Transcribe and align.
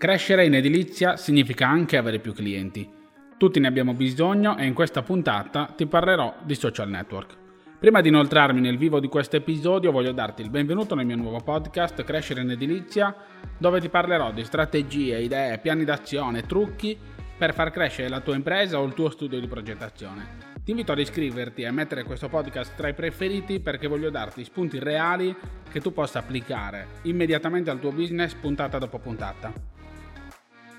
Crescere 0.00 0.46
in 0.46 0.54
edilizia 0.54 1.18
significa 1.18 1.68
anche 1.68 1.98
avere 1.98 2.20
più 2.20 2.32
clienti. 2.32 2.88
Tutti 3.36 3.60
ne 3.60 3.66
abbiamo 3.66 3.92
bisogno 3.92 4.56
e 4.56 4.64
in 4.64 4.72
questa 4.72 5.02
puntata 5.02 5.74
ti 5.76 5.84
parlerò 5.84 6.36
di 6.42 6.54
social 6.54 6.88
network. 6.88 7.36
Prima 7.78 8.00
di 8.00 8.08
inoltrarmi 8.08 8.62
nel 8.62 8.78
vivo 8.78 8.98
di 8.98 9.08
questo 9.08 9.36
episodio 9.36 9.92
voglio 9.92 10.12
darti 10.12 10.40
il 10.40 10.48
benvenuto 10.48 10.94
nel 10.94 11.04
mio 11.04 11.16
nuovo 11.16 11.40
podcast 11.40 12.02
Crescere 12.02 12.40
in 12.40 12.48
edilizia 12.48 13.14
dove 13.58 13.78
ti 13.78 13.90
parlerò 13.90 14.32
di 14.32 14.42
strategie, 14.42 15.18
idee, 15.18 15.58
piani 15.58 15.84
d'azione, 15.84 16.46
trucchi 16.46 16.96
per 17.36 17.52
far 17.52 17.70
crescere 17.70 18.08
la 18.08 18.20
tua 18.20 18.36
impresa 18.36 18.80
o 18.80 18.86
il 18.86 18.94
tuo 18.94 19.10
studio 19.10 19.38
di 19.38 19.48
progettazione. 19.48 20.48
Ti 20.64 20.70
invito 20.70 20.92
ad 20.92 20.98
iscriverti 20.98 21.60
e 21.60 21.66
a 21.66 21.72
mettere 21.72 22.04
questo 22.04 22.30
podcast 22.30 22.74
tra 22.74 22.88
i 22.88 22.94
preferiti 22.94 23.60
perché 23.60 23.86
voglio 23.86 24.08
darti 24.08 24.44
spunti 24.44 24.78
reali 24.78 25.36
che 25.70 25.82
tu 25.82 25.92
possa 25.92 26.20
applicare 26.20 26.86
immediatamente 27.02 27.68
al 27.68 27.80
tuo 27.80 27.92
business 27.92 28.32
puntata 28.32 28.78
dopo 28.78 28.98
puntata. 28.98 29.79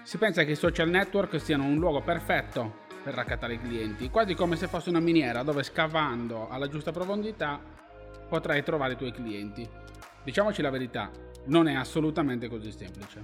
Si 0.03 0.17
pensa 0.17 0.43
che 0.43 0.51
i 0.51 0.55
social 0.55 0.89
network 0.89 1.39
siano 1.39 1.63
un 1.63 1.77
luogo 1.77 2.01
perfetto 2.01 2.79
per 3.03 3.13
raccattare 3.13 3.53
i 3.53 3.61
clienti, 3.61 4.09
quasi 4.09 4.33
come 4.33 4.55
se 4.55 4.67
fosse 4.67 4.89
una 4.89 4.99
miniera 4.99 5.43
dove 5.43 5.61
scavando 5.63 6.49
alla 6.49 6.67
giusta 6.67 6.91
profondità 6.91 7.59
potrai 8.27 8.63
trovare 8.63 8.93
i 8.93 8.97
tuoi 8.97 9.11
clienti. 9.11 9.67
Diciamoci 10.23 10.61
la 10.61 10.71
verità, 10.71 11.11
non 11.45 11.67
è 11.67 11.75
assolutamente 11.75 12.49
così 12.49 12.71
semplice. 12.71 13.23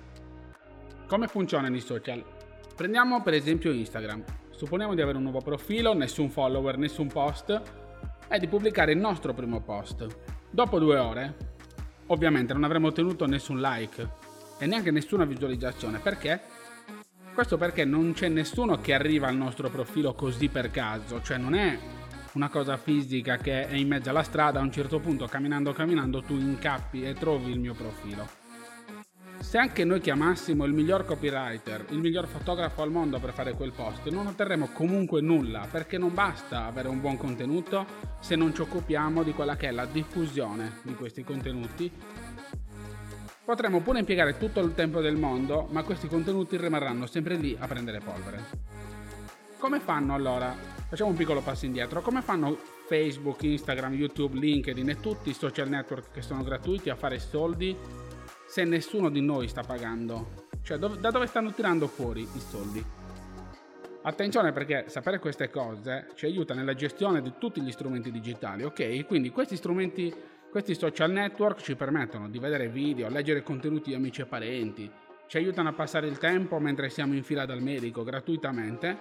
Come 1.07 1.27
funzionano 1.27 1.75
i 1.75 1.81
social? 1.81 2.23
Prendiamo 2.75 3.23
per 3.23 3.33
esempio 3.33 3.71
Instagram. 3.71 4.23
Supponiamo 4.51 4.93
di 4.93 5.01
avere 5.01 5.17
un 5.17 5.23
nuovo 5.23 5.41
profilo, 5.41 5.93
nessun 5.93 6.29
follower, 6.29 6.77
nessun 6.77 7.07
post 7.07 7.61
e 8.27 8.39
di 8.39 8.47
pubblicare 8.47 8.91
il 8.91 8.99
nostro 8.99 9.33
primo 9.33 9.61
post. 9.61 10.05
Dopo 10.49 10.77
due 10.79 10.97
ore, 10.97 11.35
ovviamente 12.07 12.53
non 12.53 12.63
avremo 12.63 12.87
ottenuto 12.87 13.25
nessun 13.25 13.59
like 13.59 14.07
e 14.59 14.65
neanche 14.65 14.91
nessuna 14.91 15.25
visualizzazione. 15.25 15.99
Perché? 15.99 16.41
Questo 17.37 17.57
perché 17.57 17.85
non 17.85 18.13
c'è 18.13 18.29
nessuno 18.29 18.79
che 18.79 18.95
arriva 18.95 19.27
al 19.27 19.35
nostro 19.35 19.69
profilo 19.69 20.15
così 20.15 20.49
per 20.49 20.71
caso, 20.71 21.21
cioè 21.21 21.37
non 21.37 21.53
è 21.53 21.77
una 22.31 22.49
cosa 22.49 22.77
fisica 22.77 23.37
che 23.37 23.67
è 23.67 23.75
in 23.75 23.87
mezzo 23.87 24.09
alla 24.09 24.23
strada, 24.23 24.59
a 24.59 24.63
un 24.63 24.71
certo 24.71 24.99
punto 24.99 25.27
camminando 25.27 25.71
camminando 25.71 26.23
tu 26.23 26.33
incappi 26.33 27.03
e 27.03 27.13
trovi 27.13 27.51
il 27.51 27.59
mio 27.59 27.75
profilo. 27.75 28.27
Se 29.37 29.59
anche 29.59 29.83
noi 29.83 29.99
chiamassimo 29.99 30.65
il 30.65 30.73
miglior 30.73 31.05
copywriter, 31.05 31.85
il 31.89 31.99
miglior 31.99 32.25
fotografo 32.25 32.81
al 32.81 32.89
mondo 32.89 33.19
per 33.19 33.33
fare 33.33 33.53
quel 33.53 33.71
post, 33.71 34.09
non 34.09 34.25
otterremo 34.25 34.69
comunque 34.73 35.21
nulla, 35.21 35.67
perché 35.69 35.99
non 35.99 36.15
basta 36.15 36.65
avere 36.65 36.87
un 36.87 36.99
buon 36.99 37.17
contenuto 37.17 37.85
se 38.19 38.35
non 38.35 38.51
ci 38.55 38.61
occupiamo 38.61 39.21
di 39.21 39.33
quella 39.33 39.55
che 39.55 39.67
è 39.67 39.71
la 39.71 39.85
diffusione 39.85 40.79
di 40.81 40.95
questi 40.95 41.23
contenuti 41.23 41.91
Potremmo 43.47 43.79
pure 43.79 43.99
impiegare 43.99 44.37
tutto 44.37 44.59
il 44.59 44.73
tempo 44.73 44.99
del 44.99 45.15
mondo, 45.15 45.69
ma 45.71 45.81
questi 45.83 46.09
contenuti 46.09 46.57
rimarranno 46.57 47.05
sempre 47.05 47.35
lì 47.35 47.55
a 47.57 47.65
prendere 47.65 48.01
polvere. 48.01 48.43
Come 49.57 49.79
fanno 49.79 50.13
allora? 50.13 50.53
Facciamo 50.89 51.11
un 51.11 51.15
piccolo 51.15 51.39
passo 51.39 51.63
indietro. 51.63 52.01
Come 52.01 52.21
fanno 52.21 52.57
Facebook, 52.87 53.43
Instagram, 53.43 53.93
YouTube, 53.93 54.37
LinkedIn 54.37 54.89
e 54.89 54.99
tutti 54.99 55.29
i 55.29 55.33
social 55.33 55.69
network 55.69 56.11
che 56.11 56.21
sono 56.21 56.43
gratuiti 56.43 56.89
a 56.89 56.95
fare 56.95 57.19
soldi 57.19 57.73
se 58.45 58.65
nessuno 58.65 59.09
di 59.09 59.21
noi 59.21 59.47
sta 59.47 59.61
pagando? 59.61 60.47
Cioè, 60.61 60.77
da 60.77 61.09
dove 61.09 61.27
stanno 61.27 61.53
tirando 61.53 61.87
fuori 61.87 62.23
i 62.23 62.39
soldi? 62.41 62.83
Attenzione 64.01 64.51
perché 64.51 64.89
sapere 64.89 65.19
queste 65.19 65.49
cose 65.49 66.07
ci 66.15 66.25
aiuta 66.25 66.53
nella 66.53 66.73
gestione 66.73 67.21
di 67.21 67.35
tutti 67.37 67.61
gli 67.61 67.71
strumenti 67.71 68.11
digitali, 68.11 68.63
ok? 68.63 69.05
Quindi 69.05 69.29
questi 69.29 69.55
strumenti 69.55 70.13
questi 70.49 70.75
social 70.75 71.11
network 71.11 71.61
ci 71.61 71.75
permettono 71.75 72.29
di 72.29 72.39
vedere 72.39 72.69
video, 72.69 73.09
leggere 73.09 73.43
contenuti 73.43 73.89
di 73.89 73.95
amici 73.95 74.21
e 74.21 74.25
parenti, 74.25 74.91
ci 75.27 75.37
aiutano 75.37 75.69
a 75.69 75.73
passare 75.73 76.07
il 76.07 76.17
tempo 76.17 76.57
mentre 76.59 76.89
siamo 76.89 77.13
in 77.13 77.23
fila 77.23 77.45
dal 77.45 77.61
medico 77.61 78.03
gratuitamente, 78.03 78.97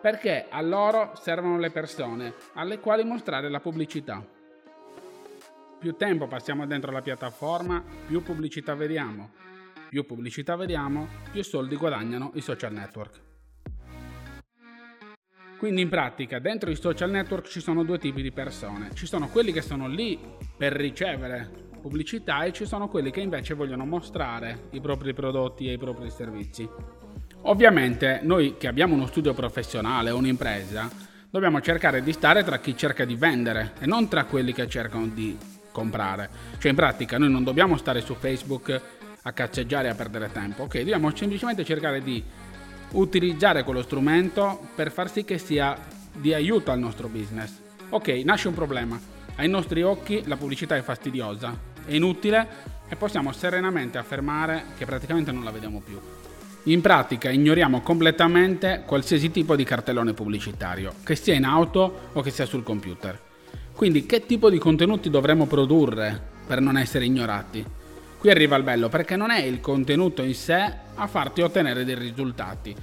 perché 0.00 0.46
a 0.48 0.60
loro 0.60 1.12
servono 1.14 1.58
le 1.58 1.70
persone 1.70 2.34
alle 2.54 2.78
quali 2.78 3.04
mostrare 3.04 3.48
la 3.48 3.60
pubblicità. 3.60 4.24
Più 5.78 5.96
tempo 5.96 6.26
passiamo 6.26 6.66
dentro 6.66 6.92
la 6.92 7.00
piattaforma, 7.00 7.82
più 8.06 8.22
pubblicità 8.22 8.74
vediamo. 8.74 9.30
Più 9.88 10.04
pubblicità 10.04 10.54
vediamo, 10.56 11.08
più 11.32 11.42
soldi 11.42 11.76
guadagnano 11.76 12.32
i 12.34 12.42
social 12.42 12.72
network. 12.72 13.29
Quindi 15.60 15.82
in 15.82 15.90
pratica 15.90 16.38
dentro 16.38 16.70
i 16.70 16.74
social 16.74 17.10
network 17.10 17.46
ci 17.46 17.60
sono 17.60 17.84
due 17.84 17.98
tipi 17.98 18.22
di 18.22 18.32
persone. 18.32 18.94
Ci 18.94 19.04
sono 19.04 19.28
quelli 19.28 19.52
che 19.52 19.60
sono 19.60 19.88
lì 19.88 20.18
per 20.56 20.72
ricevere 20.72 21.68
pubblicità 21.82 22.44
e 22.44 22.52
ci 22.54 22.64
sono 22.64 22.88
quelli 22.88 23.10
che 23.10 23.20
invece 23.20 23.52
vogliono 23.52 23.84
mostrare 23.84 24.68
i 24.70 24.80
propri 24.80 25.12
prodotti 25.12 25.68
e 25.68 25.74
i 25.74 25.76
propri 25.76 26.08
servizi. 26.08 26.66
Ovviamente 27.42 28.20
noi 28.22 28.56
che 28.56 28.68
abbiamo 28.68 28.94
uno 28.94 29.04
studio 29.04 29.34
professionale 29.34 30.08
o 30.08 30.16
un'impresa 30.16 30.90
dobbiamo 31.28 31.60
cercare 31.60 32.02
di 32.02 32.14
stare 32.14 32.42
tra 32.42 32.58
chi 32.58 32.74
cerca 32.74 33.04
di 33.04 33.16
vendere 33.16 33.72
e 33.80 33.84
non 33.84 34.08
tra 34.08 34.24
quelli 34.24 34.54
che 34.54 34.66
cercano 34.66 35.08
di 35.08 35.36
comprare. 35.72 36.30
Cioè 36.56 36.70
in 36.70 36.76
pratica 36.76 37.18
noi 37.18 37.30
non 37.30 37.44
dobbiamo 37.44 37.76
stare 37.76 38.00
su 38.00 38.14
Facebook 38.14 38.80
a 39.20 39.32
cazzeggiare 39.32 39.88
e 39.88 39.90
a 39.90 39.94
perdere 39.94 40.32
tempo, 40.32 40.62
ok? 40.62 40.78
Dobbiamo 40.78 41.14
semplicemente 41.14 41.66
cercare 41.66 42.02
di 42.02 42.24
utilizzare 42.92 43.64
quello 43.64 43.82
strumento 43.82 44.68
per 44.74 44.90
far 44.90 45.10
sì 45.10 45.24
che 45.24 45.38
sia 45.38 45.76
di 46.12 46.34
aiuto 46.34 46.70
al 46.70 46.78
nostro 46.78 47.08
business. 47.08 47.52
Ok, 47.90 48.08
nasce 48.24 48.48
un 48.48 48.54
problema. 48.54 48.98
Ai 49.36 49.48
nostri 49.48 49.82
occhi 49.82 50.22
la 50.26 50.36
pubblicità 50.36 50.76
è 50.76 50.82
fastidiosa, 50.82 51.56
è 51.84 51.94
inutile 51.94 52.48
e 52.88 52.96
possiamo 52.96 53.32
serenamente 53.32 53.98
affermare 53.98 54.64
che 54.76 54.84
praticamente 54.84 55.32
non 55.32 55.44
la 55.44 55.50
vediamo 55.50 55.80
più. 55.80 55.98
In 56.64 56.82
pratica 56.82 57.30
ignoriamo 57.30 57.80
completamente 57.80 58.82
qualsiasi 58.84 59.30
tipo 59.30 59.56
di 59.56 59.64
cartellone 59.64 60.12
pubblicitario, 60.12 60.92
che 61.02 61.16
sia 61.16 61.34
in 61.34 61.44
auto 61.44 62.10
o 62.12 62.20
che 62.20 62.30
sia 62.30 62.44
sul 62.44 62.62
computer. 62.62 63.18
Quindi 63.74 64.04
che 64.04 64.26
tipo 64.26 64.50
di 64.50 64.58
contenuti 64.58 65.08
dovremmo 65.08 65.46
produrre 65.46 66.20
per 66.46 66.60
non 66.60 66.76
essere 66.76 67.06
ignorati? 67.06 67.64
Qui 68.20 68.28
arriva 68.28 68.54
il 68.56 68.64
bello 68.64 68.90
perché 68.90 69.16
non 69.16 69.30
è 69.30 69.40
il 69.40 69.60
contenuto 69.60 70.20
in 70.20 70.34
sé 70.34 70.72
a 70.94 71.06
farti 71.06 71.40
ottenere 71.40 71.86
dei 71.86 71.94
risultati. 71.94 72.76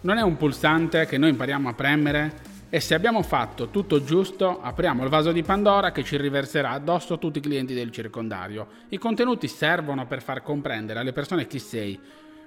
Non 0.00 0.18
è 0.18 0.22
un 0.22 0.36
pulsante 0.36 1.06
che 1.06 1.16
noi 1.16 1.30
impariamo 1.30 1.68
a 1.68 1.74
premere 1.74 2.32
e 2.70 2.80
se 2.80 2.94
abbiamo 2.94 3.22
fatto 3.22 3.68
tutto 3.68 4.02
giusto 4.02 4.60
apriamo 4.60 5.04
il 5.04 5.10
vaso 5.10 5.30
di 5.30 5.44
Pandora 5.44 5.92
che 5.92 6.02
ci 6.02 6.16
riverserà 6.16 6.70
addosso 6.70 7.18
tutti 7.20 7.38
i 7.38 7.40
clienti 7.40 7.72
del 7.72 7.92
circondario. 7.92 8.66
I 8.88 8.98
contenuti 8.98 9.46
servono 9.46 10.08
per 10.08 10.20
far 10.20 10.42
comprendere 10.42 10.98
alle 10.98 11.12
persone 11.12 11.46
chi 11.46 11.60
sei, 11.60 11.96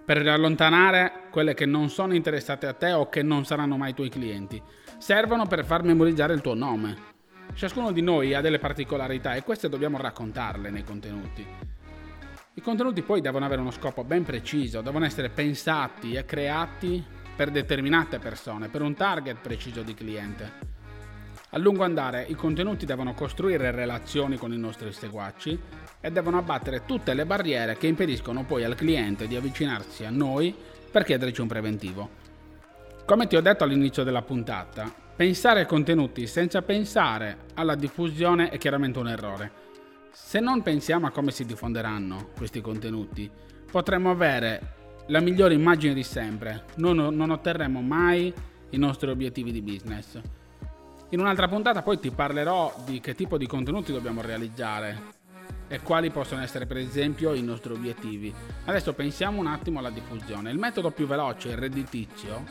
per 0.03 0.27
allontanare 0.27 1.29
quelle 1.31 1.53
che 1.53 1.65
non 1.65 1.89
sono 1.89 2.13
interessate 2.13 2.67
a 2.67 2.73
te 2.73 2.91
o 2.91 3.07
che 3.07 3.23
non 3.23 3.45
saranno 3.45 3.77
mai 3.77 3.93
tuoi 3.93 4.09
clienti. 4.09 4.61
Servono 4.97 5.45
per 5.45 5.63
far 5.63 5.83
memorizzare 5.83 6.33
il 6.33 6.41
tuo 6.41 6.55
nome. 6.55 6.97
Ciascuno 7.53 7.93
di 7.93 8.01
noi 8.01 8.33
ha 8.33 8.41
delle 8.41 8.59
particolarità 8.59 9.33
e 9.33 9.43
queste 9.43 9.69
dobbiamo 9.69 9.97
raccontarle 9.97 10.69
nei 10.69 10.83
contenuti. 10.83 11.76
I 12.57 12.61
contenuti 12.61 13.03
poi 13.03 13.21
devono 13.21 13.45
avere 13.45 13.61
uno 13.61 13.69
scopo 13.69 14.03
ben 14.03 14.23
preciso, 14.23 14.81
devono 14.81 15.05
essere 15.05 15.29
pensati 15.29 16.13
e 16.13 16.25
creati 16.25 17.05
per 17.35 17.51
determinate 17.51 18.17
persone, 18.17 18.67
per 18.67 18.81
un 18.81 18.95
target 18.95 19.37
preciso 19.39 19.83
di 19.83 19.93
cliente. 19.93 20.53
A 21.51 21.59
lungo 21.59 21.83
andare 21.83 22.25
i 22.27 22.33
contenuti 22.33 22.87
devono 22.87 23.13
costruire 23.13 23.69
relazioni 23.69 24.37
con 24.37 24.53
i 24.53 24.57
nostri 24.57 24.91
seguaci 24.91 25.59
e 26.01 26.11
devono 26.11 26.39
abbattere 26.39 26.83
tutte 26.83 27.13
le 27.13 27.27
barriere 27.27 27.77
che 27.77 27.85
impediscono 27.85 28.43
poi 28.43 28.63
al 28.63 28.73
cliente 28.73 29.27
di 29.27 29.35
avvicinarsi 29.35 30.03
a 30.03 30.09
noi 30.09 30.51
per 30.91 31.03
chiederci 31.03 31.41
un 31.41 31.47
preventivo. 31.47 32.09
Come 33.05 33.27
ti 33.27 33.35
ho 33.35 33.41
detto 33.41 33.65
all'inizio 33.65 34.03
della 34.03 34.23
puntata, 34.23 34.91
pensare 35.15 35.59
ai 35.59 35.67
contenuti 35.67 36.25
senza 36.25 36.63
pensare 36.63 37.37
alla 37.53 37.75
diffusione 37.75 38.49
è 38.49 38.57
chiaramente 38.57 38.97
un 38.97 39.09
errore 39.09 39.65
se 40.19 40.41
non 40.41 40.61
pensiamo 40.61 41.07
a 41.07 41.11
come 41.11 41.31
si 41.31 41.45
diffonderanno 41.45 42.31
questi 42.35 42.59
contenuti, 42.59 43.31
potremmo 43.71 44.09
avere 44.09 44.73
la 45.07 45.21
migliore 45.21 45.53
immagine 45.53 45.93
di 45.93 46.03
sempre, 46.03 46.65
non, 46.75 46.97
non 46.97 47.29
otterremo 47.29 47.81
mai 47.81 48.33
i 48.71 48.77
nostri 48.77 49.09
obiettivi 49.09 49.53
di 49.53 49.61
business. 49.61 50.19
In 51.11 51.21
un'altra 51.21 51.47
puntata 51.47 51.81
poi 51.81 51.97
ti 51.97 52.11
parlerò 52.11 52.83
di 52.83 52.99
che 52.99 53.15
tipo 53.15 53.37
di 53.37 53.47
contenuti 53.47 53.93
dobbiamo 53.93 54.21
realizzare 54.21 55.15
e 55.69 55.79
quali 55.79 56.09
possono 56.09 56.41
essere 56.41 56.65
per 56.65 56.75
esempio 56.75 57.33
i 57.33 57.41
nostri 57.41 57.71
obiettivi. 57.71 58.33
Adesso 58.65 58.91
pensiamo 58.91 59.39
un 59.39 59.47
attimo 59.47 59.79
alla 59.79 59.91
diffusione. 59.91 60.51
Il 60.51 60.57
metodo 60.57 60.91
più 60.91 61.07
veloce 61.07 61.51
e 61.51 61.55
redditizio 61.55 62.43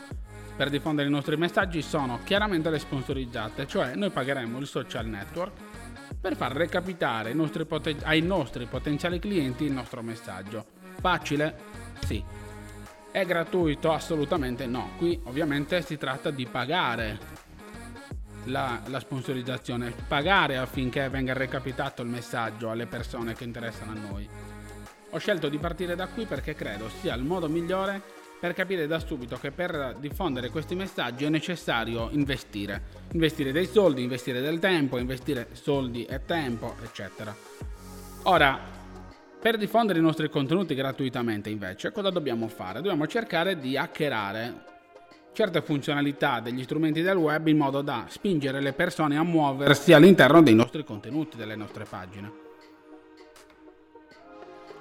per 0.56 0.70
diffondere 0.70 1.08
i 1.08 1.12
nostri 1.12 1.36
messaggi 1.36 1.82
sono 1.82 2.20
chiaramente 2.24 2.70
le 2.70 2.78
sponsorizzate, 2.78 3.66
cioè 3.66 3.94
noi 3.96 4.08
pagheremo 4.08 4.58
il 4.58 4.66
social 4.66 5.06
network 5.06 5.65
per 6.20 6.36
far 6.36 6.52
recapitare 6.52 7.32
nostri 7.32 7.64
poten- 7.64 8.00
ai 8.02 8.20
nostri 8.20 8.66
potenziali 8.66 9.18
clienti 9.18 9.64
il 9.64 9.72
nostro 9.72 10.02
messaggio. 10.02 10.64
Facile? 11.00 11.56
Sì. 12.04 12.22
È 13.10 13.24
gratuito? 13.24 13.92
Assolutamente 13.92 14.66
no. 14.66 14.90
Qui 14.98 15.20
ovviamente 15.24 15.82
si 15.82 15.96
tratta 15.96 16.30
di 16.30 16.46
pagare 16.46 17.18
la, 18.44 18.80
la, 18.86 19.00
sponsorizzazione, 19.00 19.94
pagare 20.06 20.56
affinché 20.56 21.08
venga 21.08 21.32
recapitato 21.32 22.02
il 22.02 22.08
messaggio 22.08 22.70
alle 22.70 22.86
persone 22.86 23.34
che 23.34 23.44
interessano 23.44 23.92
a 23.92 23.94
noi. 23.94 24.28
Ho 25.10 25.18
scelto 25.18 25.48
di 25.48 25.58
partire 25.58 25.94
da 25.94 26.08
qui 26.08 26.26
perché 26.26 26.54
credo 26.54 26.88
sia 27.00 27.14
il 27.14 27.22
modo 27.22 27.48
migliore 27.48 28.02
per 28.38 28.52
capire 28.52 28.86
da 28.86 28.98
subito 28.98 29.36
che 29.36 29.50
per 29.50 29.96
diffondere 29.98 30.50
questi 30.50 30.74
messaggi 30.74 31.24
è 31.24 31.28
necessario 31.28 32.08
investire. 32.12 32.82
Investire 33.12 33.52
dei 33.52 33.66
soldi, 33.66 34.02
investire 34.02 34.40
del 34.40 34.58
tempo, 34.58 34.98
investire 34.98 35.48
soldi 35.52 36.04
e 36.04 36.24
tempo, 36.24 36.74
eccetera. 36.82 37.34
Ora, 38.24 38.58
per 39.40 39.56
diffondere 39.56 39.98
i 39.98 40.02
nostri 40.02 40.28
contenuti 40.28 40.74
gratuitamente 40.74 41.50
invece, 41.50 41.92
cosa 41.92 42.10
dobbiamo 42.10 42.48
fare? 42.48 42.80
Dobbiamo 42.80 43.06
cercare 43.06 43.58
di 43.58 43.76
hackerare 43.76 44.74
certe 45.32 45.60
funzionalità 45.60 46.40
degli 46.40 46.62
strumenti 46.62 47.02
del 47.02 47.16
web 47.18 47.46
in 47.46 47.58
modo 47.58 47.82
da 47.82 48.06
spingere 48.08 48.60
le 48.62 48.72
persone 48.72 49.18
a 49.18 49.22
muoversi 49.22 49.92
all'interno 49.92 50.42
dei 50.42 50.54
nostri 50.54 50.82
contenuti, 50.82 51.36
delle 51.36 51.56
nostre 51.56 51.84
pagine. 51.84 52.45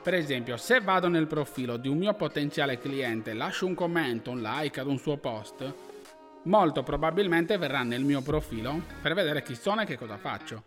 Per 0.06 0.14
esempio, 0.14 0.56
se 0.58 0.82
vado 0.82 1.08
nel 1.08 1.26
profilo 1.26 1.78
di 1.78 1.88
un 1.88 1.98
mio 1.98 2.14
potenziale 2.14 2.78
cliente, 2.78 3.34
lascio 3.34 3.66
un 3.66 3.74
commento, 3.74 4.30
un 4.30 4.40
like 4.40 4.80
ad 4.80 4.86
un 4.86 5.00
suo 5.00 5.18
post, 5.18 5.74
molto 6.44 6.84
probabilmente 6.84 7.58
verrà 7.58 7.82
nel 7.82 8.04
mio 8.04 8.22
profilo 8.22 8.84
per 9.02 9.16
vedere 9.16 9.42
chi 9.42 9.56
sono 9.56 9.82
e 9.82 9.86
che 9.86 9.98
cosa 9.98 10.18
faccio. 10.18 10.62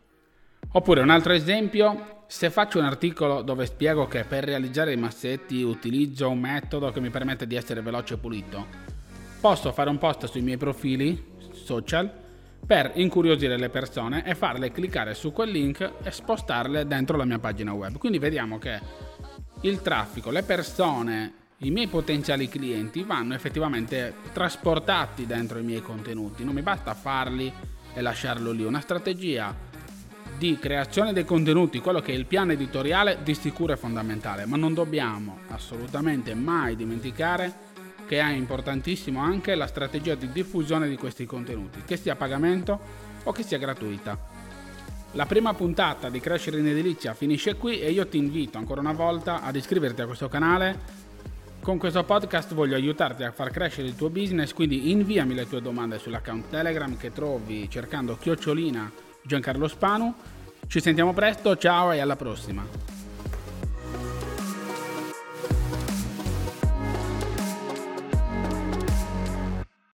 Oppure 0.73 1.03
un 1.03 1.11
altro 1.11 1.35
esempio, 1.35 2.25
se 2.27 2.51
faccio 2.51 2.81
un 2.81 2.87
articolo 2.87 3.43
dove 3.43 3.67
spiego 3.67 4.09
che 4.09 4.25
per 4.25 4.43
realizzare 4.43 4.93
i 4.93 4.97
massetti 4.97 5.63
utilizzo 5.63 6.29
un 6.29 6.41
metodo 6.41 6.91
che 6.91 6.99
mi 6.99 7.11
permette 7.11 7.47
di 7.47 7.55
essere 7.55 7.81
veloce 7.81 8.15
e 8.15 8.19
pulito, 8.19 8.67
posso 9.41 9.71
fare 9.71 9.89
un 9.89 9.99
post 9.99 10.27
sui 10.27 10.43
miei 10.43 10.57
profili 10.57 11.37
social 11.53 12.11
per 12.67 12.91
incuriosire 12.95 13.57
le 13.57 13.69
persone 13.69 14.27
e 14.27 14.35
farle 14.35 14.73
cliccare 14.73 15.15
su 15.15 15.33
quel 15.33 15.51
link 15.51 15.93
e 16.03 16.11
spostarle 16.11 16.89
dentro 16.89 17.17
la 17.17 17.25
mia 17.25 17.39
pagina 17.39 17.73
web. 17.73 17.99
Quindi 17.99 18.19
vediamo 18.19 18.59
che 18.59 18.81
il 19.63 19.83
traffico, 19.83 20.31
le 20.31 20.43
persone, 20.43 21.33
i 21.59 21.71
miei 21.71 21.89
potenziali 21.89 22.49
clienti 22.49 23.03
vanno 23.03 23.35
effettivamente 23.35 24.15
trasportati 24.33 25.27
dentro 25.27 25.59
i 25.59 25.65
miei 25.65 25.83
contenuti. 25.83 26.45
Non 26.45 26.55
mi 26.55 26.63
basta 26.63 26.95
farli 26.95 27.53
e 27.93 28.01
lasciarlo 28.01 28.53
lì. 28.53 28.65
Una 28.65 28.81
strategia 28.81 29.55
di 30.37 30.57
creazione 30.61 31.13
dei 31.13 31.25
contenuti, 31.25 31.81
quello 31.81 32.01
che 32.01 32.13
è 32.13 32.17
il 32.17 32.27
piano 32.27 32.53
editoriale, 32.53 33.19
di 33.25 33.35
sicuro 33.35 33.73
è 33.73 33.77
fondamentale, 33.77 34.47
ma 34.47 34.57
non 34.57 34.75
dobbiamo 34.75 35.39
assolutamente 35.49 36.35
mai 36.35 36.77
dimenticare 36.77 37.67
che 38.07 38.21
è 38.21 38.31
importantissimo 38.31 39.21
anche 39.21 39.57
la 39.57 39.67
strategia 39.67 40.15
di 40.15 40.31
diffusione 40.31 40.89
di 40.89 40.97
questi 40.97 41.27
contenuti, 41.27 41.83
che 41.85 41.97
sia 41.97 42.13
a 42.13 42.17
pagamento 42.17 42.81
o 43.25 43.33
che 43.33 43.43
sia 43.43 43.59
gratuita. 43.59 44.38
La 45.13 45.25
prima 45.25 45.55
puntata 45.55 46.11
di 46.11 46.21
Crescere 46.21 46.59
in 46.59 46.67
Edilizia 46.67 47.15
finisce 47.15 47.57
qui 47.57 47.81
e 47.81 47.91
io 47.91 48.07
ti 48.07 48.19
invito 48.19 48.59
ancora 48.59 48.81
una 48.81 48.93
volta 48.93 49.43
ad 49.43 49.57
iscriverti 49.57 50.03
a 50.03 50.07
questo 50.07 50.29
canale. 50.29 51.07
Con 51.63 51.79
questo 51.79 52.05
podcast 52.05 52.53
voglio 52.53 52.77
aiutarti 52.77 53.25
a 53.25 53.33
far 53.33 53.51
crescere 53.51 53.89
il 53.89 53.97
tuo 53.97 54.11
business, 54.11 54.53
quindi 54.53 54.91
inviami 54.91 55.35
le 55.35 55.49
tue 55.49 55.63
domande 55.63 55.99
sull'account 55.99 56.51
Telegram 56.51 56.95
che 56.97 57.11
trovi 57.11 57.69
cercando 57.71 58.19
chiocciolina 58.19 58.93
Giancarlo 59.23 59.67
Spanu. 59.67 60.15
Ci 60.67 60.81
sentiamo 60.81 61.15
presto, 61.15 61.57
ciao 61.57 61.91
e 61.93 62.01
alla 62.01 62.17
prossima! 62.17 62.88